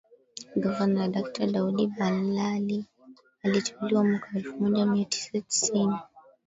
gavana 0.55 1.07
dakta 1.07 1.47
daudi 1.47 1.87
ballali 1.87 2.85
aliteuliwa 3.43 4.03
mwaka 4.03 4.29
elfu 4.37 4.59
moja 4.61 4.85
mia 4.85 5.05
tisa 5.05 5.41
tisini 5.41 5.95